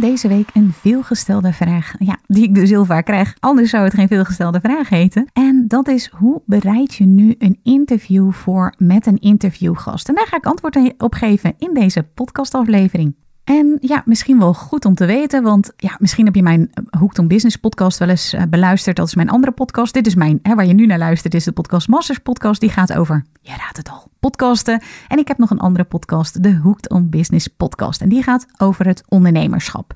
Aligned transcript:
Deze 0.00 0.28
week 0.28 0.48
een 0.52 0.72
veelgestelde 0.72 1.52
vraag, 1.52 1.94
ja, 1.98 2.18
die 2.26 2.42
ik 2.42 2.54
dus 2.54 2.70
heel 2.70 2.84
vaak 2.84 3.04
krijg. 3.04 3.34
Anders 3.40 3.70
zou 3.70 3.84
het 3.84 3.94
geen 3.94 4.08
veelgestelde 4.08 4.60
vraag 4.60 4.88
heten. 4.88 5.28
En 5.32 5.64
dat 5.68 5.88
is, 5.88 6.10
hoe 6.12 6.42
bereid 6.46 6.94
je 6.94 7.04
nu 7.04 7.34
een 7.38 7.58
interview 7.62 8.32
voor 8.32 8.74
met 8.78 9.06
een 9.06 9.18
interviewgast? 9.18 10.08
En 10.08 10.14
daar 10.14 10.26
ga 10.26 10.36
ik 10.36 10.46
antwoord 10.46 10.94
op 10.98 11.14
geven 11.14 11.54
in 11.58 11.74
deze 11.74 12.02
podcastaflevering. 12.02 13.14
En 13.46 13.78
ja, 13.80 14.02
misschien 14.04 14.38
wel 14.38 14.54
goed 14.54 14.84
om 14.84 14.94
te 14.94 15.04
weten, 15.04 15.42
want 15.42 15.72
ja, 15.76 15.96
misschien 15.98 16.24
heb 16.24 16.34
je 16.34 16.42
mijn 16.42 16.70
Hooked 16.98 17.18
on 17.18 17.28
Business 17.28 17.56
podcast 17.56 17.98
wel 17.98 18.08
eens 18.08 18.36
beluisterd. 18.48 18.96
Dat 18.96 19.06
is 19.06 19.14
mijn 19.14 19.30
andere 19.30 19.52
podcast. 19.52 19.94
Dit 19.94 20.06
is 20.06 20.14
mijn, 20.14 20.38
hè, 20.42 20.54
waar 20.54 20.66
je 20.66 20.72
nu 20.72 20.86
naar 20.86 20.98
luistert, 20.98 21.34
is 21.34 21.44
de 21.44 21.52
Podcast 21.52 21.88
Masters 21.88 22.18
podcast. 22.18 22.60
Die 22.60 22.70
gaat 22.70 22.92
over, 22.92 23.24
je 23.40 23.50
raadt 23.50 23.76
het 23.76 23.90
al, 23.90 24.10
podcasten. 24.20 24.82
En 25.08 25.18
ik 25.18 25.28
heb 25.28 25.38
nog 25.38 25.50
een 25.50 25.58
andere 25.58 25.84
podcast, 25.84 26.42
de 26.42 26.56
Hooked 26.56 26.90
on 26.90 27.08
Business 27.10 27.46
podcast. 27.46 28.00
En 28.00 28.08
die 28.08 28.22
gaat 28.22 28.46
over 28.58 28.86
het 28.86 29.02
ondernemerschap. 29.08 29.92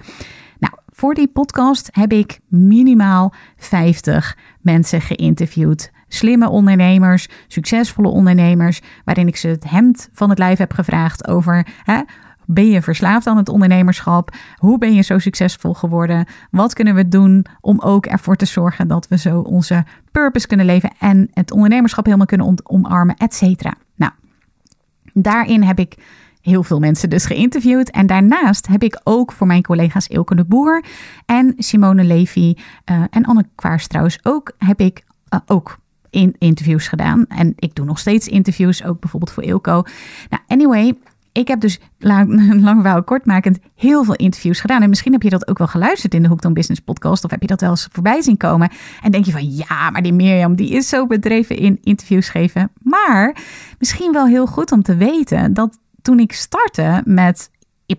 Nou, 0.59 0.75
voor 0.89 1.15
die 1.15 1.29
podcast 1.29 1.89
heb 1.93 2.13
ik 2.13 2.41
minimaal 2.49 3.35
50 3.57 4.37
mensen 4.61 5.01
geïnterviewd. 5.01 5.91
Slimme 6.09 6.49
ondernemers, 6.49 7.29
succesvolle 7.49 8.09
ondernemers, 8.09 8.81
waarin 9.05 9.27
ik 9.27 9.37
ze 9.37 9.49
het 9.49 9.71
hemd 9.71 10.09
van 10.13 10.29
het 10.29 10.39
lijf 10.39 10.59
heb 10.59 10.73
gevraagd 10.73 11.29
over... 11.29 11.67
Hè, 11.83 12.01
ben 12.53 12.71
je 12.71 12.83
verslaafd 12.83 13.27
aan 13.27 13.37
het 13.37 13.49
ondernemerschap? 13.49 14.35
Hoe 14.57 14.79
ben 14.79 14.95
je 14.95 15.03
zo 15.03 15.19
succesvol 15.19 15.75
geworden? 15.75 16.27
Wat 16.51 16.75
kunnen 16.75 16.95
we 16.95 17.09
doen 17.09 17.47
om 17.61 17.81
ook 17.81 18.07
ervoor 18.07 18.37
te 18.37 18.45
zorgen 18.45 18.89
dat 18.89 19.09
we 19.09 19.19
zo 19.19 19.41
onze 19.41 19.85
purpose 20.11 20.47
kunnen 20.47 20.67
leven 20.67 20.91
en 20.99 21.29
het 21.33 21.51
ondernemerschap 21.51 22.05
helemaal 22.05 22.27
kunnen 22.27 22.59
omarmen, 22.63 23.17
et 23.17 23.35
cetera? 23.35 23.75
Nou, 23.95 24.13
daarin 25.13 25.63
heb 25.63 25.79
ik 25.79 25.97
heel 26.41 26.63
veel 26.63 26.79
mensen 26.79 27.11
dus 27.11 27.27
geïnterviewd. 27.27 27.91
En 27.91 28.07
daarnaast 28.07 28.67
heb 28.67 28.83
ik 28.83 29.01
ook 29.05 29.33
voor 29.33 29.47
mijn 29.47 29.63
collega's 29.63 30.07
Ilke 30.07 30.35
de 30.35 30.45
Boer 30.45 30.85
en 31.27 31.55
Simone 31.57 32.05
Levy 32.05 32.55
uh, 32.91 33.03
en 33.11 33.25
Anne 33.25 33.47
Kwaars 33.55 33.87
trouwens 33.87 34.19
ook, 34.23 34.53
heb 34.59 34.81
ik 34.81 35.05
uh, 35.35 35.41
ook 35.47 35.79
in 36.11 36.35
interviews 36.39 36.89
gedaan. 36.89 37.27
En 37.27 37.53
ik 37.57 37.75
doe 37.75 37.87
nog 37.87 37.99
steeds 37.99 38.29
interviews, 38.29 38.85
ook 38.85 39.01
bijvoorbeeld 39.01 39.33
voor 39.33 39.43
Ilko. 39.43 39.83
Nou, 40.29 40.43
anyway, 40.47 40.99
ik 41.33 41.49
heb 41.49 41.61
dus, 41.61 41.81
lang, 41.99 42.61
lang 42.63 43.05
kortmakend, 43.05 43.59
heel 43.75 44.05
veel 44.05 44.15
interviews 44.15 44.61
gedaan. 44.61 44.83
En 44.83 44.89
misschien 44.89 45.13
heb 45.13 45.23
je 45.23 45.31
dat 45.31 45.49
ook 45.49 45.59
wel 45.59 45.67
geluisterd 45.67 46.15
in 46.15 46.23
de 46.23 46.29
Hooked 46.29 46.45
on 46.45 46.55
Business 46.55 46.81
podcast. 46.81 47.25
Of 47.25 47.31
heb 47.31 47.41
je 47.41 47.47
dat 47.47 47.61
wel 47.61 47.71
eens 47.71 47.89
voorbij 47.93 48.23
zien 48.23 48.37
komen. 48.37 48.71
En 49.03 49.11
denk 49.11 49.25
je 49.25 49.33
van, 49.33 49.55
ja, 49.55 49.91
maar 49.91 50.03
die 50.03 50.13
Mirjam, 50.13 50.55
die 50.55 50.71
is 50.71 50.89
zo 50.89 51.07
bedreven 51.07 51.57
in 51.57 51.79
interviews 51.83 52.29
geven. 52.29 52.71
Maar 52.83 53.37
misschien 53.79 54.13
wel 54.13 54.27
heel 54.27 54.47
goed 54.47 54.73
om 54.73 54.83
te 54.83 54.97
weten 54.97 55.55
dat 55.55 55.79
toen 56.03 56.19
ik 56.19 56.33
startte 56.33 57.03
met 57.05 57.51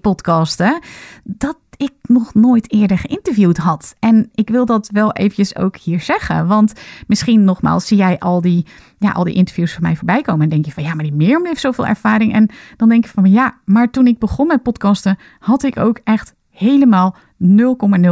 podcasten, 0.02 0.80
dat 1.24 1.58
ik 1.82 1.92
nog 2.02 2.34
nooit 2.34 2.72
eerder 2.72 2.98
geïnterviewd 2.98 3.58
had. 3.58 3.96
En 4.00 4.30
ik 4.34 4.50
wil 4.50 4.66
dat 4.66 4.90
wel 4.92 5.14
eventjes 5.14 5.56
ook 5.56 5.78
hier 5.78 6.02
zeggen. 6.02 6.48
Want 6.48 6.74
misschien 7.08 7.44
nogmaals 7.44 7.88
zie 7.88 7.98
jij 7.98 8.20
al 8.20 8.42
die, 8.42 8.66
ja, 8.98 9.12
al 9.12 9.24
die 9.24 9.34
interviews 9.34 9.74
van 9.74 9.84
mij 9.84 9.96
voorbij 9.96 10.22
komen. 10.22 10.44
En 10.44 10.50
denk 10.50 10.66
je 10.66 10.72
van 10.72 10.84
ja, 10.84 10.94
maar 10.94 11.04
die 11.04 11.14
Mirjam 11.14 11.46
heeft 11.46 11.62
zoveel 11.62 11.88
ervaring. 11.88 12.34
En 12.34 12.50
dan 12.78 12.90
denk 12.90 13.06
je 13.06 13.12
van 13.12 13.32
ja, 13.32 13.58
maar 13.66 13.90
toen 13.90 14.08
ik 14.08 14.20
begon 14.20 14.48
met 14.48 14.64
podcasten 14.64 15.18
had 15.40 15.64
ik 15.64 15.80
ook 15.80 16.00
echt 16.04 16.34
helemaal 16.50 17.16
0,0 17.44 17.58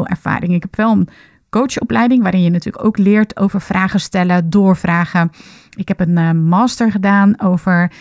ervaring. 0.04 0.54
Ik 0.54 0.62
heb 0.62 0.76
wel 0.76 0.92
een 0.92 1.08
coachopleiding 1.50 2.22
waarin 2.22 2.42
je 2.42 2.50
natuurlijk 2.50 2.86
ook 2.86 2.98
leert 2.98 3.40
over 3.40 3.62
vragen 3.62 4.00
stellen, 4.00 4.50
doorvragen. 4.50 5.32
Ik 5.78 5.88
heb 5.88 6.00
een 6.00 6.18
uh, 6.18 6.32
master 6.32 6.92
gedaan 6.92 7.42
over 7.42 7.92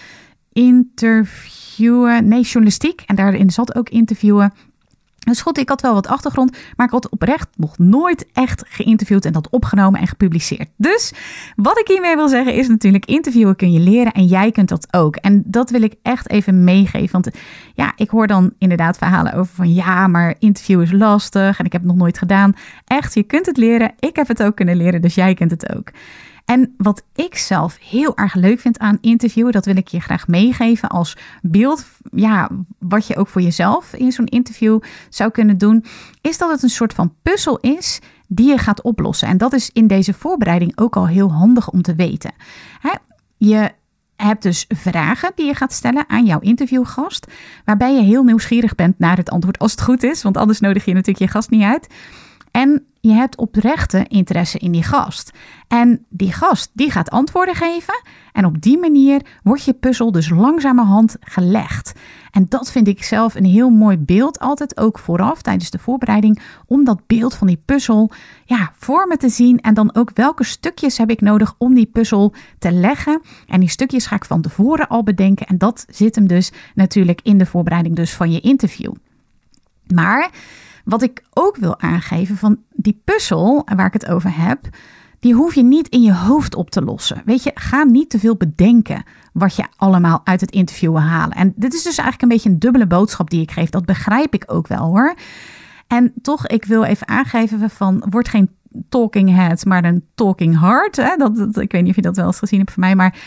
interviewen, 0.53 2.29
nee, 2.29 2.43
journalistiek. 2.43 3.03
En 3.07 3.17
daarin 3.17 3.51
zat 3.51 3.75
ook 3.75 3.89
interviewen. 3.89 4.53
Dus 5.29 5.41
goed, 5.41 5.59
ik 5.59 5.69
had 5.69 5.81
wel 5.81 5.95
wat 5.95 6.07
achtergrond, 6.07 6.57
maar 6.77 6.87
ik 6.87 6.93
had 6.93 7.09
oprecht 7.09 7.49
nog 7.57 7.79
nooit 7.79 8.27
echt 8.33 8.65
geïnterviewd 8.69 9.25
en 9.25 9.33
dat 9.33 9.51
opgenomen 9.51 10.01
en 10.01 10.07
gepubliceerd. 10.07 10.69
Dus 10.77 11.13
wat 11.57 11.79
ik 11.79 11.89
hiermee 11.89 12.17
wil 12.17 12.29
zeggen 12.29 12.55
is 12.55 12.69
natuurlijk, 12.69 13.07
interviewen 13.07 13.57
kun 13.57 13.73
je 13.73 13.81
leren 13.81 14.13
en 14.13 14.27
jij 14.27 14.51
kunt 14.51 14.69
dat 14.69 14.89
ook. 14.91 15.17
En 15.17 15.43
dat 15.47 15.71
wil 15.71 15.83
ik 15.83 15.95
echt 16.03 16.31
even 16.31 16.65
meegeven, 16.65 17.13
want 17.13 17.31
ja, 17.75 17.93
ik 17.97 18.11
hoor 18.11 18.27
dan 18.27 18.53
inderdaad 18.59 18.99
verhalen 18.99 19.33
over 19.33 19.55
van 19.55 19.75
ja, 19.75 20.07
maar 20.07 20.35
interview 20.39 20.81
is 20.81 20.93
lastig 20.93 21.59
en 21.59 21.65
ik 21.65 21.73
heb 21.73 21.81
het 21.81 21.91
nog 21.91 22.01
nooit 22.01 22.19
gedaan. 22.19 22.55
Echt, 22.85 23.15
je 23.15 23.23
kunt 23.23 23.47
het 23.47 23.57
leren, 23.57 23.93
ik 23.99 24.17
heb 24.17 24.29
het 24.29 24.43
ook 24.43 24.57
kunnen 24.57 24.77
leren, 24.77 25.03
dus 25.03 25.15
jij 25.15 25.35
kunt 25.35 25.51
het 25.51 25.77
ook. 25.77 25.91
En 26.49 26.75
wat 26.77 27.03
ik 27.15 27.37
zelf 27.37 27.79
heel 27.81 28.17
erg 28.17 28.35
leuk 28.35 28.61
vind 28.61 28.79
aan 28.79 28.99
interviewen, 29.01 29.53
dat 29.53 29.65
wil 29.65 29.77
ik 29.77 29.89
je 29.89 30.01
graag 30.01 30.27
meegeven 30.27 30.89
als 30.89 31.17
beeld, 31.43 31.85
ja, 32.11 32.49
wat 32.79 33.07
je 33.07 33.17
ook 33.17 33.29
voor 33.29 33.43
jezelf 33.43 33.93
in 33.93 34.13
zo'n 34.13 34.27
interview 34.27 34.81
zou 35.09 35.31
kunnen 35.31 35.59
doen, 35.59 35.85
is 36.21 36.39
dat 36.39 36.51
het 36.51 36.63
een 36.63 36.69
soort 36.69 36.93
van 36.93 37.15
puzzel 37.23 37.59
is 37.59 37.99
die 38.27 38.49
je 38.49 38.59
gaat 38.59 38.83
oplossen. 38.83 39.29
En 39.29 39.39
dat 39.39 39.53
is 39.53 39.71
in 39.73 39.87
deze 39.87 40.15
voorbereiding 40.15 40.79
ook 40.79 40.97
al 40.97 41.07
heel 41.07 41.33
handig 41.33 41.71
om 41.71 41.83
te 41.83 41.95
weten. 41.95 42.33
Je 43.37 43.71
hebt 44.17 44.43
dus 44.43 44.65
vragen 44.69 45.33
die 45.35 45.47
je 45.47 45.55
gaat 45.55 45.73
stellen 45.73 46.09
aan 46.09 46.25
jouw 46.25 46.41
interviewgast, 46.41 47.27
waarbij 47.65 47.95
je 47.95 48.03
heel 48.03 48.23
nieuwsgierig 48.23 48.75
bent 48.75 48.99
naar 48.99 49.17
het 49.17 49.31
antwoord 49.31 49.59
als 49.59 49.71
het 49.71 49.83
goed 49.83 50.03
is, 50.03 50.23
want 50.23 50.37
anders 50.37 50.61
nodig 50.61 50.85
je 50.85 50.93
natuurlijk 50.93 51.25
je 51.25 51.31
gast 51.31 51.51
niet 51.51 51.63
uit. 51.63 51.87
En 52.59 52.87
je 53.01 53.13
hebt 53.13 53.37
oprechte 53.37 54.05
interesse 54.09 54.59
in 54.59 54.73
die 54.73 54.83
gast. 54.83 55.31
En 55.69 56.07
die 56.09 56.33
gast 56.33 56.71
die 56.73 56.91
gaat 56.91 57.11
antwoorden 57.11 57.55
geven. 57.55 58.03
En 58.33 58.45
op 58.45 58.61
die 58.63 58.79
manier 58.79 59.23
wordt 59.43 59.65
je 59.65 59.73
puzzel 59.73 60.13
dus 60.13 60.29
langzamerhand 60.29 61.17
gelegd. 61.21 61.93
En 62.31 62.47
dat 62.49 62.71
vind 62.71 62.89
ik 62.89 63.05
zelf 63.05 63.35
een 63.35 63.45
heel 63.45 63.71
mooi 63.71 63.99
beeld, 63.99 64.39
altijd 64.39 64.77
ook 64.77 64.99
vooraf 64.99 65.43
tijdens 65.43 65.71
de 65.71 65.79
voorbereiding, 65.79 66.41
om 66.67 66.85
dat 66.85 67.07
beeld 67.07 67.35
van 67.35 67.47
die 67.47 67.63
puzzel 67.65 68.11
ja, 68.45 68.73
voor 68.77 69.07
me 69.07 69.17
te 69.17 69.29
zien. 69.29 69.61
En 69.61 69.75
dan 69.75 69.95
ook 69.95 70.11
welke 70.15 70.45
stukjes 70.45 70.99
heb 70.99 71.11
ik 71.11 71.21
nodig 71.21 71.55
om 71.59 71.75
die 71.75 71.87
puzzel 71.87 72.33
te 72.59 72.73
leggen. 72.73 73.21
En 73.47 73.61
die 73.61 73.71
stukjes 73.71 74.07
ga 74.07 74.17
ik 74.17 74.25
van 74.25 74.43
tevoren 74.43 74.89
al 74.89 75.03
bedenken. 75.03 75.47
En 75.47 75.59
dat 75.59 75.85
zit 75.89 76.15
hem 76.15 76.27
dus 76.27 76.53
natuurlijk 76.75 77.21
in 77.23 77.39
de 77.39 77.47
voorbereiding 77.47 77.97
dus 77.97 78.15
van 78.15 78.33
je 78.33 78.41
interview. 78.41 78.93
Maar 79.95 80.31
wat 80.89 81.03
ik 81.03 81.23
ook 81.33 81.57
wil 81.57 81.81
aangeven 81.81 82.37
van 82.37 82.59
die 82.73 83.01
puzzel 83.05 83.67
waar 83.77 83.87
ik 83.87 83.93
het 83.93 84.09
over 84.09 84.37
heb, 84.37 84.69
die 85.21 85.35
hoef 85.35 85.55
je 85.55 85.63
niet 85.63 85.89
in 85.89 86.03
je 86.03 86.15
hoofd 86.15 86.55
op 86.55 86.71
te 86.71 86.83
lossen. 86.83 87.23
Weet 87.25 87.43
je, 87.43 87.51
ga 87.55 87.83
niet 87.83 88.11
te 88.11 88.19
veel 88.19 88.37
bedenken 88.37 89.03
wat 89.33 89.57
je 89.57 89.65
allemaal 89.77 90.21
uit 90.25 90.41
het 90.41 90.51
interview 90.51 90.91
wil 90.91 91.01
halen. 91.01 91.37
En 91.37 91.53
dit 91.57 91.75
is 91.75 91.83
dus 91.83 91.99
eigenlijk 91.99 92.23
een 92.23 92.29
beetje 92.29 92.51
een 92.51 92.59
dubbele 92.59 92.87
boodschap 92.87 93.31
die 93.31 93.43
ik 93.43 93.51
geef. 93.51 93.71
Dat 93.71 93.85
begrijp 93.85 94.35
ik 94.35 94.45
ook 94.47 94.67
wel 94.67 94.85
hoor. 94.85 95.15
En 95.87 96.13
toch, 96.23 96.47
ik 96.47 96.65
wil 96.65 96.85
even 96.85 97.09
aangeven 97.09 97.71
van, 97.71 98.05
word 98.11 98.29
geen 98.29 98.51
talking 98.89 99.35
head, 99.35 99.65
maar 99.65 99.85
een 99.85 100.05
talking 100.15 100.61
heart. 100.61 100.97
Hè? 100.97 101.17
Dat, 101.17 101.57
ik 101.57 101.73
weet 101.73 101.83
niet 101.83 101.91
of 101.91 101.97
je 101.97 102.03
dat 102.03 102.17
wel 102.17 102.27
eens 102.27 102.39
gezien 102.39 102.59
hebt 102.59 102.73
van 102.73 102.83
mij, 102.83 102.95
maar 102.95 103.19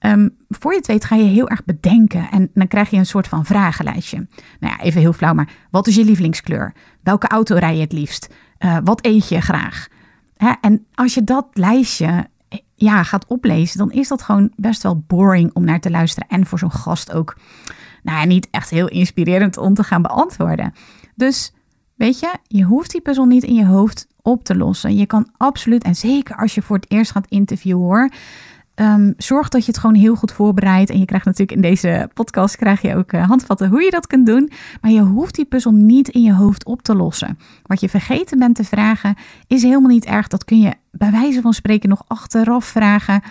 Ehm, 0.00 0.28
voor 0.48 0.72
je 0.72 0.78
het 0.78 0.86
weet 0.86 1.04
ga 1.04 1.16
je 1.16 1.24
heel 1.24 1.48
erg 1.48 1.64
bedenken 1.64 2.30
en 2.30 2.50
dan 2.54 2.68
krijg 2.68 2.90
je 2.90 2.96
een 2.96 3.06
soort 3.06 3.28
van 3.28 3.44
vragenlijstje. 3.44 4.26
Nou 4.60 4.74
ja, 4.76 4.80
even 4.80 5.00
heel 5.00 5.12
flauw, 5.12 5.34
maar 5.34 5.52
wat 5.70 5.86
is 5.86 5.94
je 5.94 6.04
lievelingskleur? 6.04 6.74
Welke 7.02 7.28
auto 7.28 7.56
rij 7.56 7.74
je 7.74 7.80
het 7.80 7.92
liefst? 7.92 8.34
Uh, 8.58 8.76
wat 8.84 9.04
eet 9.04 9.28
je 9.28 9.40
graag? 9.40 9.88
Hè? 10.36 10.52
En 10.60 10.86
als 10.94 11.14
je 11.14 11.24
dat 11.24 11.46
lijstje 11.52 12.28
eh, 12.48 12.58
ja, 12.74 13.02
gaat 13.02 13.26
oplezen, 13.26 13.78
dan 13.78 13.92
is 13.92 14.08
dat 14.08 14.22
gewoon 14.22 14.52
best 14.56 14.82
wel 14.82 15.04
boring 15.06 15.50
om 15.52 15.64
naar 15.64 15.80
te 15.80 15.90
luisteren. 15.90 16.28
En 16.28 16.46
voor 16.46 16.58
zo'n 16.58 16.72
gast 16.72 17.12
ook 17.12 17.36
nou 18.02 18.18
ja, 18.18 18.24
niet 18.24 18.48
echt 18.50 18.70
heel 18.70 18.88
inspirerend 18.88 19.56
om 19.56 19.74
te 19.74 19.84
gaan 19.84 20.02
beantwoorden. 20.02 20.72
Dus 21.14 21.52
weet 21.94 22.20
je, 22.20 22.34
je 22.46 22.62
hoeft 22.62 22.90
die 22.90 23.00
puzzel 23.00 23.24
niet 23.24 23.44
in 23.44 23.54
je 23.54 23.66
hoofd 23.66 24.06
op 24.22 24.44
te 24.44 24.56
lossen. 24.56 24.96
Je 24.96 25.06
kan 25.06 25.30
absoluut, 25.36 25.84
en 25.84 25.94
zeker 25.94 26.36
als 26.36 26.54
je 26.54 26.62
voor 26.62 26.76
het 26.76 26.90
eerst 26.90 27.10
gaat 27.10 27.26
interviewen 27.28 27.82
hoor 27.82 28.10
Um, 28.80 29.14
zorg 29.16 29.48
dat 29.48 29.64
je 29.64 29.70
het 29.70 29.80
gewoon 29.80 29.96
heel 29.96 30.14
goed 30.14 30.32
voorbereidt. 30.32 30.90
En 30.90 30.98
je 30.98 31.04
krijgt 31.04 31.26
natuurlijk 31.26 31.52
in 31.52 31.60
deze 31.60 32.10
podcast 32.14 32.56
krijg 32.56 32.82
je 32.82 32.96
ook 32.96 33.12
uh, 33.12 33.26
handvatten 33.26 33.68
hoe 33.68 33.82
je 33.82 33.90
dat 33.90 34.06
kunt 34.06 34.26
doen. 34.26 34.50
Maar 34.80 34.90
je 34.90 35.00
hoeft 35.00 35.34
die 35.34 35.44
puzzel 35.44 35.72
niet 35.72 36.08
in 36.08 36.22
je 36.22 36.32
hoofd 36.34 36.64
op 36.64 36.82
te 36.82 36.94
lossen. 36.94 37.38
Wat 37.62 37.80
je 37.80 37.88
vergeten 37.88 38.38
bent 38.38 38.54
te 38.54 38.64
vragen 38.64 39.14
is 39.46 39.62
helemaal 39.62 39.90
niet 39.90 40.04
erg. 40.04 40.28
Dat 40.28 40.44
kun 40.44 40.60
je 40.60 40.74
bij 40.90 41.10
wijze 41.10 41.40
van 41.40 41.52
spreken 41.52 41.88
nog 41.88 42.02
achteraf 42.06 42.64
vragen. 42.64 43.22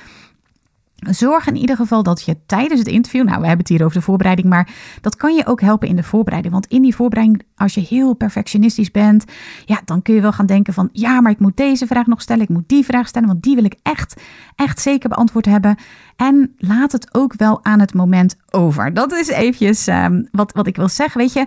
Zorg 0.99 1.47
in 1.47 1.55
ieder 1.55 1.75
geval 1.75 2.03
dat 2.03 2.23
je 2.23 2.37
tijdens 2.45 2.79
het 2.79 2.87
interview, 2.87 3.23
nou 3.23 3.41
we 3.41 3.47
hebben 3.47 3.65
het 3.65 3.69
hier 3.69 3.83
over 3.83 3.97
de 3.97 4.03
voorbereiding, 4.03 4.47
maar 4.47 4.69
dat 5.01 5.15
kan 5.15 5.35
je 5.35 5.45
ook 5.45 5.61
helpen 5.61 5.87
in 5.87 5.95
de 5.95 6.03
voorbereiding. 6.03 6.53
Want 6.53 6.67
in 6.67 6.81
die 6.81 6.95
voorbereiding, 6.95 7.43
als 7.55 7.73
je 7.73 7.81
heel 7.81 8.13
perfectionistisch 8.13 8.91
bent, 8.91 9.25
ja, 9.65 9.81
dan 9.85 10.01
kun 10.01 10.13
je 10.13 10.21
wel 10.21 10.31
gaan 10.31 10.45
denken 10.45 10.73
van, 10.73 10.89
ja, 10.91 11.21
maar 11.21 11.31
ik 11.31 11.39
moet 11.39 11.57
deze 11.57 11.87
vraag 11.87 12.05
nog 12.05 12.21
stellen, 12.21 12.43
ik 12.43 12.49
moet 12.49 12.69
die 12.69 12.85
vraag 12.85 13.07
stellen, 13.07 13.27
want 13.27 13.43
die 13.43 13.55
wil 13.55 13.63
ik 13.63 13.75
echt, 13.83 14.21
echt 14.55 14.79
zeker 14.79 15.09
beantwoord 15.09 15.45
hebben. 15.45 15.75
En 16.15 16.53
laat 16.57 16.91
het 16.91 17.13
ook 17.13 17.33
wel 17.33 17.65
aan 17.65 17.79
het 17.79 17.93
moment 17.93 18.35
over. 18.49 18.93
Dat 18.93 19.11
is 19.11 19.27
eventjes 19.27 19.87
um, 19.87 20.27
wat, 20.31 20.51
wat 20.53 20.67
ik 20.67 20.75
wil 20.75 20.89
zeggen. 20.89 21.21
Weet 21.21 21.33
je, 21.33 21.45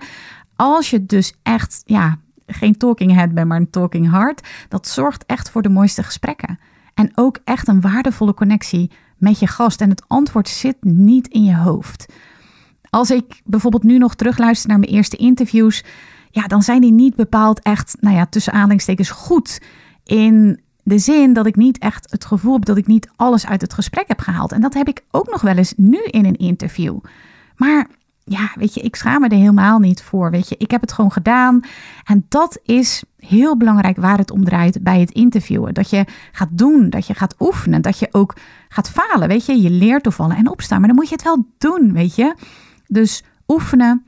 als 0.56 0.90
je 0.90 1.06
dus 1.06 1.34
echt, 1.42 1.82
ja, 1.84 2.18
geen 2.46 2.76
talking 2.76 3.14
head 3.14 3.34
bent, 3.34 3.48
maar 3.48 3.60
een 3.60 3.70
talking 3.70 4.10
heart, 4.10 4.48
dat 4.68 4.88
zorgt 4.88 5.26
echt 5.26 5.50
voor 5.50 5.62
de 5.62 5.68
mooiste 5.68 6.02
gesprekken. 6.02 6.58
En 6.94 7.10
ook 7.14 7.38
echt 7.44 7.68
een 7.68 7.80
waardevolle 7.80 8.34
connectie 8.34 8.90
met 9.22 9.38
je 9.38 9.46
gast. 9.46 9.80
En 9.80 9.90
het 9.90 10.02
antwoord 10.06 10.48
zit 10.48 10.76
niet 10.80 11.28
in 11.28 11.44
je 11.44 11.56
hoofd. 11.56 12.12
Als 12.90 13.10
ik 13.10 13.40
bijvoorbeeld 13.44 13.82
nu 13.82 13.98
nog 13.98 14.14
terugluister 14.14 14.68
naar 14.68 14.78
mijn 14.78 14.92
eerste 14.92 15.16
interviews, 15.16 15.84
ja, 16.30 16.46
dan 16.46 16.62
zijn 16.62 16.80
die 16.80 16.92
niet 16.92 17.16
bepaald 17.16 17.60
echt, 17.60 17.96
nou 18.00 18.16
ja, 18.16 18.26
tussen 18.26 18.52
aanhalingstekens 18.52 19.10
goed. 19.10 19.60
In 20.04 20.60
de 20.82 20.98
zin 20.98 21.32
dat 21.32 21.46
ik 21.46 21.56
niet 21.56 21.78
echt 21.78 22.10
het 22.10 22.24
gevoel 22.24 22.52
heb 22.52 22.64
dat 22.64 22.76
ik 22.76 22.86
niet 22.86 23.10
alles 23.16 23.46
uit 23.46 23.60
het 23.60 23.74
gesprek 23.74 24.08
heb 24.08 24.20
gehaald. 24.20 24.52
En 24.52 24.60
dat 24.60 24.74
heb 24.74 24.88
ik 24.88 25.04
ook 25.10 25.30
nog 25.30 25.40
wel 25.40 25.56
eens 25.56 25.72
nu 25.76 26.02
in 26.04 26.24
een 26.24 26.36
interview. 26.36 26.98
Maar 27.56 27.86
ja, 28.24 28.50
weet 28.54 28.74
je, 28.74 28.80
ik 28.80 28.96
schaam 28.96 29.20
me 29.20 29.28
er 29.28 29.36
helemaal 29.36 29.78
niet 29.78 30.02
voor. 30.02 30.30
Weet 30.30 30.48
je, 30.48 30.54
ik 30.58 30.70
heb 30.70 30.80
het 30.80 30.92
gewoon 30.92 31.12
gedaan. 31.12 31.60
En 32.04 32.26
dat 32.28 32.58
is 32.62 33.02
heel 33.16 33.56
belangrijk 33.56 33.96
waar 33.96 34.18
het 34.18 34.30
om 34.30 34.44
draait 34.44 34.82
bij 34.82 35.00
het 35.00 35.10
interviewen. 35.10 35.74
Dat 35.74 35.90
je 35.90 36.04
gaat 36.32 36.48
doen, 36.50 36.90
dat 36.90 37.06
je 37.06 37.14
gaat 37.14 37.34
oefenen, 37.38 37.82
dat 37.82 37.98
je 37.98 38.08
ook 38.10 38.36
gaat 38.68 38.90
falen. 38.90 39.28
Weet 39.28 39.46
je, 39.46 39.62
je 39.62 39.70
leert 39.70 40.04
door 40.04 40.12
vallen 40.12 40.36
en 40.36 40.50
opstaan. 40.50 40.78
Maar 40.78 40.88
dan 40.88 40.96
moet 40.96 41.08
je 41.08 41.14
het 41.14 41.24
wel 41.24 41.46
doen, 41.58 41.92
weet 41.92 42.14
je. 42.14 42.34
Dus 42.86 43.22
oefenen, 43.48 44.06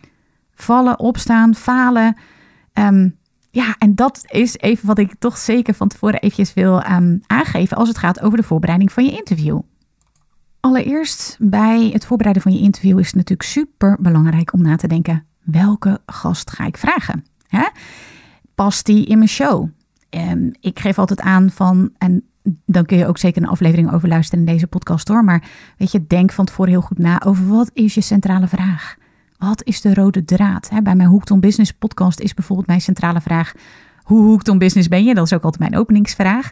vallen, 0.54 0.98
opstaan, 0.98 1.54
falen. 1.54 2.16
Ehm, 2.72 3.08
ja, 3.50 3.74
en 3.78 3.94
dat 3.94 4.24
is 4.26 4.58
even 4.58 4.86
wat 4.86 4.98
ik 4.98 5.14
toch 5.18 5.38
zeker 5.38 5.74
van 5.74 5.88
tevoren 5.88 6.20
eventjes 6.20 6.54
wil 6.54 6.84
um, 6.90 7.20
aangeven 7.26 7.76
als 7.76 7.88
het 7.88 7.98
gaat 7.98 8.20
over 8.20 8.38
de 8.38 8.44
voorbereiding 8.44 8.92
van 8.92 9.04
je 9.04 9.10
interview. 9.10 9.60
Allereerst 10.64 11.36
bij 11.40 11.90
het 11.92 12.06
voorbereiden 12.06 12.42
van 12.42 12.52
je 12.52 12.60
interview 12.60 12.98
is 12.98 13.06
het 13.06 13.14
natuurlijk 13.14 13.48
super 13.48 13.98
belangrijk 14.00 14.52
om 14.52 14.62
na 14.62 14.76
te 14.76 14.86
denken: 14.86 15.24
welke 15.42 16.00
gast 16.06 16.50
ga 16.50 16.66
ik 16.66 16.76
vragen? 16.76 17.24
Past 18.54 18.86
die 18.86 19.06
in 19.06 19.16
mijn 19.18 19.30
show? 19.30 19.68
Um, 20.10 20.52
ik 20.60 20.78
geef 20.78 20.98
altijd 20.98 21.20
aan 21.20 21.50
van, 21.50 21.90
en 21.98 22.24
dan 22.66 22.84
kun 22.84 22.96
je 22.96 23.06
ook 23.06 23.18
zeker 23.18 23.42
een 23.42 23.48
aflevering 23.48 23.92
over 23.92 24.08
luisteren 24.08 24.46
in 24.46 24.52
deze 24.52 24.66
podcast 24.66 25.08
hoor. 25.08 25.24
Maar 25.24 25.48
weet 25.78 25.92
je, 25.92 26.06
denk 26.06 26.32
van 26.32 26.44
tevoren 26.44 26.72
heel 26.72 26.80
goed 26.80 26.98
na 26.98 27.22
over 27.22 27.46
wat 27.48 27.70
is 27.72 27.94
je 27.94 28.00
centrale 28.00 28.48
vraag? 28.48 28.96
Wat 29.38 29.64
is 29.64 29.80
de 29.80 29.94
rode 29.94 30.24
draad? 30.24 30.70
Bij 30.82 30.94
mijn 30.94 31.08
Hoekton 31.08 31.40
Business 31.40 31.72
podcast 31.72 32.20
is 32.20 32.34
bijvoorbeeld 32.34 32.68
mijn 32.68 32.80
centrale 32.80 33.20
vraag: 33.20 33.52
hoe 34.04 34.22
hooked 34.22 34.48
on 34.48 34.58
business 34.58 34.88
ben 34.88 35.04
je? 35.04 35.14
Dat 35.14 35.24
is 35.24 35.32
ook 35.32 35.42
altijd 35.42 35.70
mijn 35.70 35.80
openingsvraag. 35.80 36.50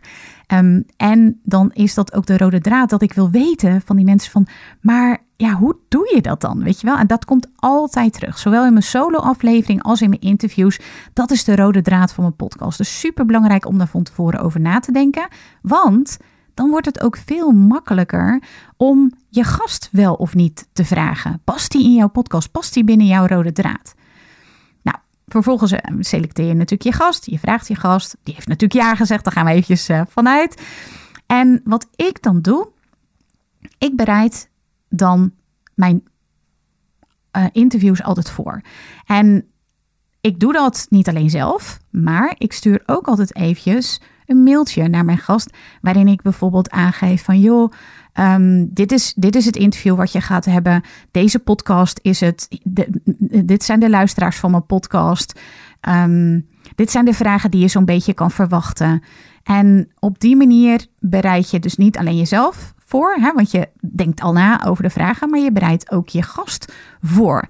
Um, 0.53 0.85
en 0.97 1.41
dan 1.43 1.71
is 1.73 1.95
dat 1.95 2.15
ook 2.15 2.27
de 2.27 2.37
rode 2.37 2.61
draad 2.61 2.91
dat 2.91 3.03
ik 3.03 3.13
wil 3.13 3.31
weten 3.31 3.83
van 3.85 3.97
die 3.97 4.05
mensen 4.05 4.31
van, 4.31 4.47
maar 4.81 5.19
ja, 5.37 5.53
hoe 5.53 5.77
doe 5.89 6.13
je 6.15 6.21
dat 6.21 6.41
dan? 6.41 6.63
Weet 6.63 6.81
je 6.81 6.87
wel? 6.87 6.97
En 6.97 7.07
dat 7.07 7.25
komt 7.25 7.49
altijd 7.57 8.13
terug, 8.13 8.39
zowel 8.39 8.67
in 8.67 8.73
mijn 8.73 8.85
solo-aflevering 8.85 9.83
als 9.83 10.03
in 10.03 10.09
mijn 10.09 10.21
interviews. 10.21 10.81
Dat 11.13 11.31
is 11.31 11.45
de 11.45 11.57
rode 11.57 11.83
draad 11.83 12.13
van 12.13 12.25
mijn 12.25 12.37
podcast. 12.37 12.79
Dus 12.79 13.01
super 13.01 13.27
belangrijk 13.27 13.67
om 13.67 13.79
daar 13.79 13.87
van 13.87 14.03
tevoren 14.03 14.41
over 14.41 14.61
na 14.61 14.81
te 14.81 14.93
denken, 14.93 15.29
want 15.63 16.17
dan 16.55 16.71
wordt 16.71 16.87
het 16.87 17.01
ook 17.01 17.17
veel 17.17 17.51
makkelijker 17.51 18.43
om 18.77 19.13
je 19.29 19.45
gast 19.45 19.89
wel 19.93 20.15
of 20.15 20.35
niet 20.35 20.69
te 20.73 20.85
vragen. 20.85 21.41
Past 21.45 21.73
die 21.73 21.85
in 21.85 21.95
jouw 21.95 22.09
podcast? 22.09 22.51
Past 22.51 22.75
die 22.75 22.85
binnen 22.85 23.07
jouw 23.07 23.27
rode 23.27 23.53
draad? 23.53 23.95
Vervolgens 25.33 25.73
eh, 25.73 25.95
selecteer 25.99 26.47
je 26.47 26.55
natuurlijk 26.55 26.97
je 26.97 27.03
gast. 27.05 27.27
Je 27.27 27.39
vraagt 27.39 27.69
je 27.69 27.75
gast. 27.75 28.17
Die 28.23 28.35
heeft 28.35 28.49
natuurlijk 28.49 28.81
ja 28.81 28.95
gezegd. 28.95 29.25
Daar 29.25 29.33
gaan 29.33 29.45
we 29.45 29.51
eventjes 29.51 29.89
uh, 29.89 30.03
vanuit. 30.09 30.63
En 31.27 31.61
wat 31.65 31.89
ik 31.97 32.23
dan 32.23 32.41
doe, 32.41 32.69
ik 33.79 33.97
bereid 33.97 34.51
dan 34.89 35.33
mijn 35.75 36.03
uh, 37.37 37.47
interviews 37.53 38.03
altijd 38.03 38.31
voor. 38.31 38.61
En 39.07 39.47
ik 40.21 40.41
doe 40.41 40.53
dat 40.53 40.87
niet 40.89 41.09
alleen 41.09 41.31
zelf, 41.31 41.79
maar 41.91 42.35
ik 42.39 42.53
stuur 42.53 42.83
ook 42.87 43.07
altijd 43.07 43.37
eventjes 43.37 44.01
een 44.27 44.43
mailtje 44.43 44.89
naar 44.89 45.05
mijn 45.05 45.19
gast 45.19 45.57
waarin 45.81 46.09
ik 46.09 46.23
bijvoorbeeld 46.23 46.71
aangeef 46.71 47.25
van 47.25 47.41
joh, 47.41 47.73
Um, 48.15 48.75
dit, 48.75 48.93
is, 48.93 49.13
dit 49.17 49.37
is 49.37 49.45
het 49.45 49.57
interview 49.57 49.97
wat 49.97 50.13
je 50.13 50.21
gaat 50.21 50.45
hebben. 50.45 50.83
Deze 51.11 51.39
podcast 51.39 51.99
is 52.03 52.21
het. 52.21 52.49
dit 53.45 53.65
zijn 53.65 53.81
de 53.81 53.91
luisteraars 53.91 54.37
van 54.37 54.51
mijn 54.51 54.67
podcast. 54.67 55.41
Um, 55.89 56.47
dit 56.75 56.91
zijn 56.91 57.05
de 57.05 57.15
vragen 57.15 57.51
die 57.51 57.61
je 57.61 57.69
zo'n 57.69 57.85
beetje 57.85 58.15
kan 58.15 58.31
verwachten. 58.31 59.03
En 59.43 59.89
op 59.99 60.21
die 60.21 60.37
manier 60.37 60.87
bereid 60.99 61.51
je 61.51 61.59
dus 61.59 61.77
niet 61.77 61.99
alleen 61.99 62.17
jezelf 62.17 62.75
voor, 62.79 63.17
hè, 63.21 63.33
want 63.33 63.51
je 63.51 63.69
denkt 63.81 64.21
al 64.21 64.33
na 64.33 64.65
over 64.65 64.83
de 64.83 64.91
vragen, 64.91 65.31
maar 65.31 65.41
je 65.41 65.53
bereidt 65.53 65.91
ook 65.91 66.09
je 66.09 66.23
gast 66.23 66.73
voor. 67.03 67.45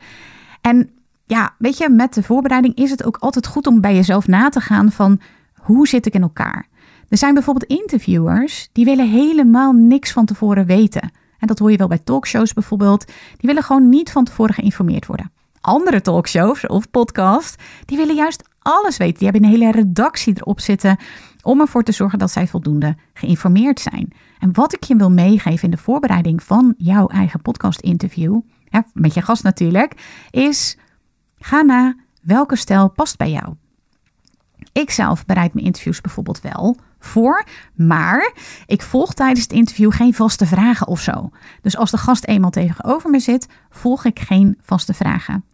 En 0.61 0.91
ja, 1.27 1.55
weet 1.59 1.79
je, 1.79 1.89
met 1.89 2.15
de 2.15 2.23
voorbereiding 2.23 2.75
is 2.75 2.91
het 2.91 3.05
ook 3.05 3.17
altijd 3.17 3.47
goed 3.47 3.67
om 3.67 3.81
bij 3.81 3.95
jezelf 3.95 4.27
na 4.27 4.49
te 4.49 4.61
gaan 4.61 4.93
van 4.93 5.21
hoe 5.55 5.89
zit 5.89 6.07
ik 6.07 6.15
in 6.15 6.23
elkaar? 6.23 6.67
Er 7.09 7.19
zijn 7.19 7.35
bijvoorbeeld 7.35 7.81
interviewers 7.81 8.69
die 8.73 8.85
willen 8.85 9.11
helemaal 9.11 9.73
niks 9.73 10.13
van 10.13 10.25
tevoren 10.25 10.67
weten. 10.67 11.11
En 11.39 11.47
dat 11.47 11.59
hoor 11.59 11.71
je 11.71 11.77
wel 11.77 11.89
bij 11.89 11.99
talkshows 11.99 12.53
bijvoorbeeld. 12.53 13.07
Die 13.07 13.15
willen 13.41 13.63
gewoon 13.63 13.89
niet 13.89 14.11
van 14.11 14.25
tevoren 14.25 14.55
geïnformeerd 14.55 15.07
worden. 15.07 15.33
Andere 15.61 16.01
talkshows 16.01 16.67
of 16.67 16.91
podcasts, 16.91 17.57
die 17.85 17.97
willen 17.97 18.15
juist 18.15 18.49
alles 18.59 18.97
weten. 18.97 19.19
Die 19.19 19.29
hebben 19.29 19.45
een 19.45 19.59
hele 19.59 19.71
redactie 19.71 20.35
erop 20.37 20.61
zitten 20.61 20.97
om 21.43 21.61
ervoor 21.61 21.83
te 21.83 21.93
zorgen 21.93 22.19
dat 22.19 22.31
zij 22.31 22.47
voldoende 22.47 22.97
geïnformeerd 23.15 23.81
zijn. 23.81 24.13
En 24.39 24.53
wat 24.53 24.75
ik 24.75 24.85
je 24.85 24.97
wil 24.97 25.11
meegeven 25.11 25.65
in 25.65 25.71
de 25.71 25.77
voorbereiding 25.77 26.43
van 26.43 26.75
jouw 26.77 27.07
eigen 27.07 27.43
podcast-interview, 27.43 28.41
met 28.93 29.15
je 29.15 29.23
gast 29.23 29.43
natuurlijk, 29.43 29.95
is 30.31 30.79
ga 31.39 31.63
na 31.63 31.97
welke 32.23 32.57
stijl 32.57 32.91
past 32.91 33.17
bij 33.17 33.31
jou. 33.31 33.55
Ik 34.73 34.91
zelf 34.91 35.27
bereid 35.27 35.55
mijn 35.55 35.67
interviews 35.67 36.01
bijvoorbeeld 36.01 36.41
wel 36.41 36.77
voor, 36.99 37.45
maar 37.75 38.33
ik 38.67 38.83
volg 38.83 39.15
tijdens 39.15 39.43
het 39.43 39.53
interview 39.53 39.93
geen 39.93 40.15
vaste 40.15 40.47
vragen 40.47 40.87
of 40.87 41.01
zo. 41.01 41.31
Dus 41.63 41.77
als 41.77 41.91
de 41.91 41.97
gast 41.97 42.25
eenmaal 42.25 42.51
tegenover 42.51 43.11
me 43.11 43.21
zit, 43.21 43.49
volg 43.71 44.05
ik 44.05 44.19
geen 44.19 44.59
vaste 44.61 44.95
vragen. 44.95 45.45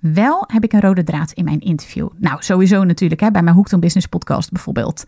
Wel 0.00 0.44
heb 0.46 0.64
ik 0.64 0.72
een 0.72 0.80
rode 0.80 1.04
draad 1.04 1.32
in 1.32 1.44
mijn 1.44 1.60
interview. 1.60 2.08
Nou, 2.16 2.42
sowieso 2.42 2.84
natuurlijk, 2.84 3.20
hè, 3.20 3.30
bij 3.30 3.42
mijn 3.42 3.54
Hooked 3.54 3.72
on 3.72 3.80
Business 3.80 4.06
podcast 4.06 4.52
bijvoorbeeld. 4.52 5.04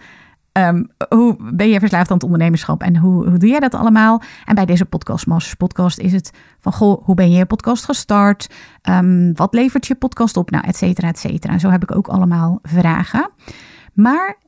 Ehm, 0.53 0.85
hoe 1.09 1.37
ben 1.53 1.69
je 1.69 1.79
verslaafd 1.79 2.09
aan 2.09 2.17
het 2.17 2.25
ondernemerschap 2.25 2.83
en 2.83 2.97
hoe, 2.97 3.29
hoe 3.29 3.39
doe 3.39 3.49
jij 3.49 3.61
dat 3.61 3.75
allemaal? 3.75 4.23
En 4.45 4.55
bij 4.55 4.67
deze 4.67 4.85
podcast, 4.85 5.27
Masters 5.27 5.55
Podcast, 5.55 5.99
is 5.99 6.13
het 6.13 6.31
van 6.61 6.73
goh, 6.73 7.05
hoe 7.05 7.15
ben 7.15 7.31
je 7.31 7.37
je 7.37 7.47
podcast 7.47 7.85
gestart? 7.85 8.55
Um, 8.89 9.35
wat 9.35 9.55
levert 9.55 9.87
je 9.87 9.95
podcast 9.95 10.37
op? 10.37 10.51
Nou, 10.51 10.67
et 10.67 10.77
cetera, 10.77 11.09
et 11.09 11.19
cetera. 11.19 11.59
Zo 11.59 11.71
heb 11.71 11.83
ik 11.83 11.97
ook 11.97 12.09
allemaal 12.09 12.59
vragen. 12.63 13.31
Maar 13.93 14.39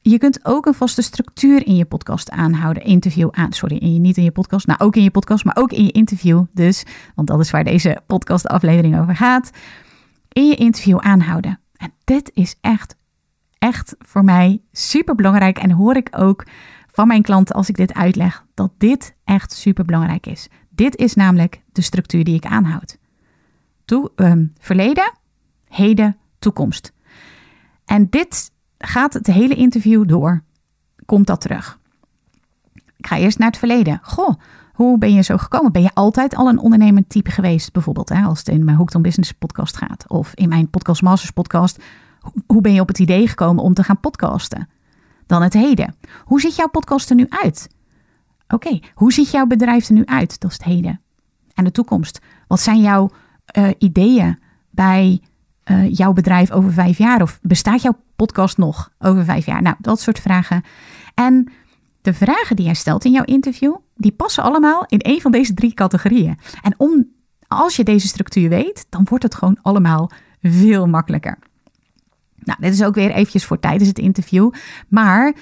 je 0.00 0.18
kunt 0.18 0.44
ook 0.44 0.66
een 0.66 0.74
vaste 0.74 1.02
structuur 1.02 1.66
in 1.66 1.76
je 1.76 1.84
podcast 1.84 2.30
aanhouden. 2.30 2.82
Interview 2.82 3.28
aan, 3.30 3.52
sorry, 3.52 3.76
in 3.76 3.92
je, 3.92 3.98
niet 4.00 4.16
in 4.16 4.24
je 4.24 4.30
podcast, 4.30 4.66
nou 4.66 4.78
ook 4.80 4.96
in 4.96 5.02
je 5.02 5.10
podcast, 5.10 5.44
maar 5.44 5.56
ook 5.56 5.72
in 5.72 5.84
je 5.84 5.92
interview. 5.92 6.44
Dus, 6.52 6.84
want 7.14 7.28
dat 7.28 7.40
is 7.40 7.50
waar 7.50 7.64
deze 7.64 8.00
podcastaflevering 8.06 9.00
over 9.00 9.16
gaat. 9.16 9.50
In 10.32 10.46
je 10.46 10.54
interview 10.54 10.98
aanhouden. 10.98 11.60
En 11.76 11.92
dit 12.04 12.30
is 12.34 12.56
echt, 12.60 12.96
echt 13.64 13.94
voor 13.98 14.24
mij 14.24 14.62
super 14.72 15.14
belangrijk. 15.14 15.58
En 15.58 15.70
hoor 15.70 15.96
ik 15.96 16.08
ook 16.10 16.46
van 16.86 17.06
mijn 17.06 17.22
klanten 17.22 17.54
als 17.54 17.68
ik 17.68 17.76
dit 17.76 17.94
uitleg, 17.94 18.44
dat 18.54 18.72
dit 18.78 19.14
echt 19.24 19.52
super 19.52 19.84
belangrijk 19.84 20.26
is. 20.26 20.48
Dit 20.70 20.96
is 20.96 21.14
namelijk 21.14 21.62
de 21.72 21.82
structuur 21.82 22.24
die 22.24 22.34
ik 22.34 22.44
aanhoud. 22.44 22.98
Toe, 23.84 24.10
um, 24.16 24.52
verleden, 24.58 25.12
heden, 25.68 26.16
toekomst. 26.38 26.92
En 27.84 28.10
dit 28.10 28.50
gaat 28.78 29.12
het 29.12 29.26
hele 29.26 29.54
interview 29.54 30.08
door. 30.08 30.42
Komt 31.06 31.26
dat 31.26 31.40
terug? 31.40 31.78
Ik 32.96 33.06
ga 33.06 33.16
eerst 33.16 33.38
naar 33.38 33.48
het 33.48 33.58
verleden. 33.58 34.00
Goh, 34.02 34.40
hoe 34.72 34.98
ben 34.98 35.12
je 35.12 35.22
zo 35.22 35.36
gekomen? 35.36 35.72
Ben 35.72 35.82
je 35.82 35.94
altijd 35.94 36.34
al 36.34 36.48
een 36.48 36.58
ondernemend 36.58 37.08
type 37.08 37.30
geweest? 37.30 37.72
Bijvoorbeeld 37.72 38.08
hè, 38.08 38.22
als 38.22 38.38
het 38.38 38.48
in 38.48 38.64
mijn 38.64 38.76
Hooked 38.76 38.94
on 38.94 39.02
Business 39.02 39.32
podcast 39.32 39.76
gaat. 39.76 40.04
Of 40.08 40.34
in 40.34 40.48
mijn 40.48 40.70
Podcast 40.70 41.02
Masters 41.02 41.30
podcast. 41.30 41.78
Hoe 42.46 42.60
ben 42.60 42.72
je 42.72 42.80
op 42.80 42.88
het 42.88 42.98
idee 42.98 43.28
gekomen 43.28 43.62
om 43.62 43.74
te 43.74 43.82
gaan 43.82 44.00
podcasten? 44.00 44.68
Dan 45.26 45.42
het 45.42 45.52
heden. 45.52 45.94
Hoe 46.24 46.40
ziet 46.40 46.56
jouw 46.56 46.68
podcast 46.68 47.10
er 47.10 47.16
nu 47.16 47.26
uit? 47.28 47.68
Oké, 48.48 48.80
hoe 48.94 49.12
ziet 49.12 49.30
jouw 49.30 49.46
bedrijf 49.46 49.86
er 49.88 49.94
nu 49.94 50.04
uit? 50.04 50.40
Dat 50.40 50.50
is 50.50 50.56
het 50.56 50.66
heden. 50.66 51.00
En 51.54 51.64
de 51.64 51.70
toekomst. 51.70 52.20
Wat 52.46 52.60
zijn 52.60 52.80
jouw 52.80 53.10
uh, 53.58 53.68
ideeën 53.78 54.38
bij 54.70 55.22
uh, 55.64 55.90
jouw 55.90 56.12
bedrijf 56.12 56.50
over 56.50 56.72
vijf 56.72 56.98
jaar? 56.98 57.22
Of 57.22 57.38
bestaat 57.42 57.82
jouw 57.82 57.98
podcast 58.16 58.58
nog 58.58 58.92
over 58.98 59.24
vijf 59.24 59.46
jaar? 59.46 59.62
Nou, 59.62 59.76
dat 59.78 60.00
soort 60.00 60.18
vragen. 60.18 60.62
En 61.14 61.52
de 62.02 62.14
vragen 62.14 62.56
die 62.56 62.64
jij 62.64 62.74
stelt 62.74 63.04
in 63.04 63.12
jouw 63.12 63.24
interview, 63.24 63.74
die 63.94 64.12
passen 64.12 64.42
allemaal 64.42 64.84
in 64.86 65.00
een 65.02 65.20
van 65.20 65.32
deze 65.32 65.54
drie 65.54 65.74
categorieën. 65.74 66.38
En 66.62 66.74
om, 66.76 67.08
als 67.48 67.76
je 67.76 67.84
deze 67.84 68.06
structuur 68.06 68.48
weet, 68.48 68.86
dan 68.88 69.06
wordt 69.08 69.24
het 69.24 69.34
gewoon 69.34 69.58
allemaal 69.62 70.10
veel 70.42 70.86
makkelijker. 70.86 71.38
Nou, 72.44 72.58
dit 72.60 72.72
is 72.72 72.84
ook 72.84 72.94
weer 72.94 73.10
eventjes 73.10 73.44
voor 73.44 73.60
tijdens 73.60 73.88
het 73.88 73.98
interview. 73.98 74.50
Maar 74.88 75.34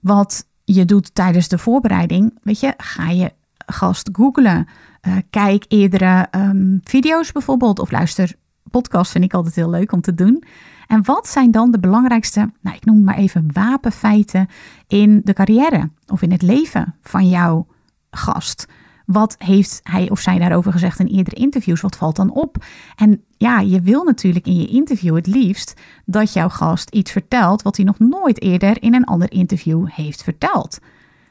wat 0.00 0.46
je 0.64 0.84
doet 0.84 1.14
tijdens 1.14 1.48
de 1.48 1.58
voorbereiding, 1.58 2.38
weet 2.42 2.60
je, 2.60 2.74
ga 2.76 3.10
je 3.10 3.32
gast 3.66 4.08
googlen. 4.12 4.68
Uh, 5.08 5.16
kijk 5.30 5.64
eerdere 5.68 6.28
um, 6.30 6.80
video's 6.82 7.32
bijvoorbeeld 7.32 7.78
of 7.78 7.90
luister 7.90 8.34
podcast 8.70 9.10
vind 9.10 9.24
ik 9.24 9.34
altijd 9.34 9.54
heel 9.54 9.70
leuk 9.70 9.92
om 9.92 10.00
te 10.00 10.14
doen. 10.14 10.44
En 10.86 11.04
wat 11.04 11.28
zijn 11.28 11.50
dan 11.50 11.70
de 11.70 11.78
belangrijkste, 11.78 12.50
nou 12.60 12.76
ik 12.76 12.84
noem 12.84 13.04
maar 13.04 13.16
even 13.16 13.48
wapenfeiten 13.52 14.48
in 14.86 15.20
de 15.24 15.32
carrière 15.32 15.90
of 16.06 16.22
in 16.22 16.32
het 16.32 16.42
leven 16.42 16.94
van 17.02 17.28
jouw 17.28 17.66
gast? 18.10 18.66
Wat 19.04 19.34
heeft 19.38 19.80
hij 19.82 20.10
of 20.10 20.20
zij 20.20 20.38
daarover 20.38 20.72
gezegd 20.72 20.98
in 20.98 21.06
eerdere 21.06 21.36
interviews? 21.36 21.80
Wat 21.80 21.96
valt 21.96 22.16
dan 22.16 22.30
op? 22.30 22.64
En 22.96 23.24
ja, 23.36 23.60
je 23.60 23.80
wil 23.80 24.04
natuurlijk 24.04 24.46
in 24.46 24.56
je 24.56 24.66
interview 24.66 25.14
het 25.14 25.26
liefst 25.26 25.80
dat 26.04 26.32
jouw 26.32 26.48
gast 26.48 26.90
iets 26.90 27.12
vertelt 27.12 27.62
wat 27.62 27.76
hij 27.76 27.84
nog 27.84 27.98
nooit 27.98 28.42
eerder 28.42 28.82
in 28.82 28.94
een 28.94 29.04
ander 29.04 29.32
interview 29.32 29.86
heeft 29.90 30.22
verteld. 30.22 30.78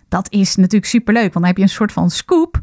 Dat 0.08 0.32
is 0.32 0.56
natuurlijk 0.56 0.92
superleuk, 0.92 1.22
want 1.22 1.34
dan 1.34 1.46
heb 1.46 1.58
je 1.58 1.64
een 1.64 1.70
soort 1.70 1.92
van 1.92 2.10
scoop. 2.10 2.60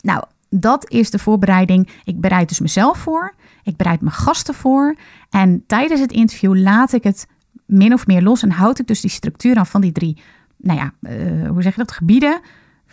Nou, 0.00 0.24
dat 0.50 0.90
is 0.90 1.10
de 1.10 1.18
voorbereiding. 1.18 1.88
Ik 2.04 2.20
bereid 2.20 2.48
dus 2.48 2.60
mezelf 2.60 2.98
voor. 2.98 3.34
Ik 3.62 3.76
bereid 3.76 4.00
mijn 4.00 4.14
gasten 4.14 4.54
voor. 4.54 4.96
En 5.30 5.64
tijdens 5.66 6.00
het 6.00 6.12
interview 6.12 6.56
laat 6.56 6.92
ik 6.92 7.04
het 7.04 7.26
min 7.66 7.92
of 7.92 8.06
meer 8.06 8.22
los 8.22 8.42
en 8.42 8.50
houd 8.50 8.78
ik 8.78 8.86
dus 8.86 9.00
die 9.00 9.10
structuur 9.10 9.56
aan 9.56 9.66
van 9.66 9.80
die 9.80 9.92
drie, 9.92 10.22
nou 10.56 10.78
ja, 10.78 10.92
uh, 11.00 11.48
hoe 11.48 11.62
zeg 11.62 11.72
je 11.72 11.78
dat? 11.78 11.92
Gebieden, 11.92 12.40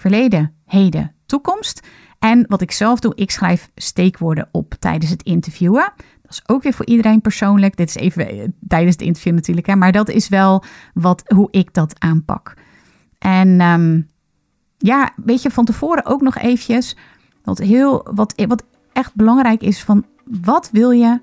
verleden, 0.02 0.54
heden, 0.66 1.16
toekomst. 1.26 1.88
En 2.20 2.46
wat 2.48 2.62
ik 2.62 2.72
zelf 2.72 3.00
doe, 3.00 3.16
ik 3.16 3.32
schrijf 3.32 3.70
steekwoorden 3.76 4.50
op 4.52 4.74
tijdens 4.80 5.12
het 5.12 5.24
interviewen. 5.24 5.94
Dat 6.22 6.32
is 6.32 6.42
ook 6.46 6.64
weer 6.64 6.74
voor 6.74 6.86
iedereen 6.86 7.22
persoonlijk. 7.22 7.78
Dit 7.78 7.90
is 7.90 7.96
even 7.96 8.30
eh, 8.30 8.48
tijdens 8.68 8.92
het 8.92 9.02
interview 9.02 9.34
natuurlijk, 9.34 9.68
hè, 9.68 9.76
maar 9.76 9.92
dat 9.92 10.10
is 10.10 10.30
wel 10.30 10.64
wat, 10.94 11.24
hoe 11.26 11.48
ik 11.52 11.74
dat 11.74 11.96
aanpak. 12.00 12.54
En 13.18 13.62
um, 13.62 14.08
ja, 14.78 15.10
weet 15.16 15.42
je, 15.42 15.52
van 15.52 15.66
tevoren 15.66 16.06
ook 16.06 16.22
nog 16.22 16.38
eventjes 16.38 16.96
wat, 17.44 17.58
heel, 17.58 18.08
wat, 18.14 18.34
wat 18.48 18.64
echt 18.94 19.16
belangrijk 19.16 19.62
is 19.62 19.84
van 19.84 20.06
wat 20.42 20.70
wil 20.72 20.92
je 20.92 21.20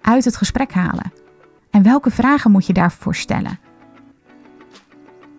uit 0.00 0.24
het 0.24 0.36
gesprek 0.36 0.72
halen? 0.72 1.12
En 1.70 1.82
welke 1.82 2.10
vragen 2.10 2.50
moet 2.50 2.66
je 2.66 2.72
daarvoor 2.72 3.14
stellen? 3.14 3.58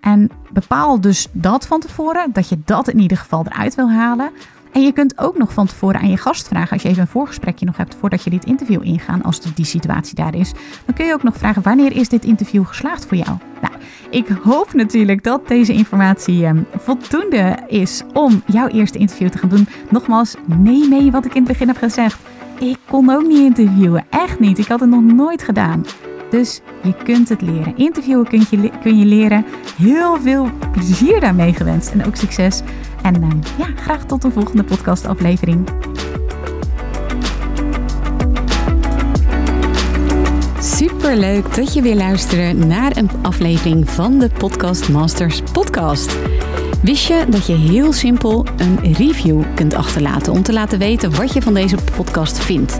En 0.02 0.30
bepaal 0.54 1.02
dus 1.02 1.28
dat 1.32 1.68
van 1.68 1.80
tevoren, 1.80 2.30
dat 2.34 2.50
je 2.50 2.58
dat 2.66 2.88
in 2.88 3.00
ieder 3.00 3.18
geval 3.18 3.46
eruit 3.46 3.76
wil 3.76 3.92
halen. 3.92 4.32
En 4.72 4.82
je 4.82 4.92
kunt 4.92 5.18
ook 5.18 5.38
nog 5.38 5.54
van 5.54 5.68
tevoren 5.68 6.02
aan 6.02 6.10
je 6.10 6.18
gast 6.18 6.48
vragen, 6.48 6.72
als 6.72 6.82
je 6.82 6.90
even 6.90 7.02
een 7.02 7.08
voorgesprekje 7.08 7.66
nog 7.66 7.78
hebt 7.78 7.96
voordat 8.00 8.24
je 8.24 8.30
dit 8.30 8.46
interview 8.46 8.86
ingaan, 8.86 9.24
als 9.24 9.42
die 9.54 9.66
situatie 9.66 10.16
daar 10.16 10.36
is, 10.36 10.52
dan 10.86 10.96
kun 10.96 11.06
je 11.06 11.14
ook 11.14 11.24
nog 11.24 11.38
vragen 11.38 11.62
wanneer 11.62 11.96
is 11.96 12.10
dit 12.10 12.26
interview 12.26 12.66
geslaagd 12.66 13.06
voor 13.06 13.18
jou? 13.18 13.38
Nou, 13.62 13.74
ik 14.10 14.28
hoop 14.44 14.74
natuurlijk 14.74 15.24
dat 15.24 15.48
deze 15.48 15.74
informatie 15.74 16.46
um, 16.46 16.66
voldoende 16.76 17.58
is 17.68 18.04
om 18.14 18.42
jouw 18.46 18.68
eerste 18.68 18.98
interview 18.98 19.30
te 19.30 19.38
gaan 19.38 19.50
doen. 19.50 19.68
Nogmaals, 19.90 20.36
neem 20.46 20.90
mee 20.90 21.12
wat 21.12 21.26
ik 21.26 21.34
in 21.34 21.44
het 21.44 21.52
begin 21.52 21.68
heb 21.68 21.78
gezegd. 21.78 22.20
Ik 22.60 22.78
kon 22.90 23.10
ook 23.10 23.28
niet 23.28 23.58
interviewen, 23.58 24.06
echt 24.10 24.40
niet. 24.40 24.58
Ik 24.58 24.68
had 24.68 24.80
het 24.80 24.90
nog 24.90 25.04
nooit 25.04 25.44
gedaan. 25.44 25.86
Dus 26.32 26.62
je 26.84 26.94
kunt 27.04 27.30
het 27.30 27.42
leren. 27.42 27.78
Interviewen 27.78 28.28
kun 28.28 28.46
je, 28.50 28.72
kun 28.82 28.98
je 28.98 29.06
leren. 29.06 29.46
Heel 29.78 30.22
veel 30.22 30.50
plezier 30.72 31.20
daarmee 31.20 31.54
gewenst 31.54 31.92
en 31.92 32.06
ook 32.06 32.16
succes. 32.16 32.62
En 33.02 33.24
uh, 33.24 33.30
ja, 33.58 33.66
graag 33.76 34.06
tot 34.06 34.22
de 34.22 34.32
volgende 34.32 34.64
podcastaflevering. 34.64 35.70
Super 40.60 41.18
leuk 41.18 41.56
dat 41.56 41.74
je 41.74 41.82
weer 41.82 41.96
luistert 41.96 42.66
naar 42.66 42.98
een 42.98 43.10
aflevering 43.22 43.90
van 43.90 44.20
de 44.20 44.30
Podcast 44.38 44.90
Masters 44.90 45.42
podcast. 45.42 46.18
Wist 46.82 47.08
je 47.08 47.26
dat 47.30 47.46
je 47.46 47.54
heel 47.54 47.94
simpel 47.94 48.46
een 48.58 48.94
review 48.94 49.44
kunt 49.56 49.74
achterlaten 49.74 50.34
om 50.34 50.44
te 50.44 50.54
laten 50.54 50.80
weten 50.80 51.16
wat 51.16 51.34
je 51.34 51.42
van 51.42 51.54
deze 51.54 51.78
podcast 51.96 52.40
vindt? 52.40 52.80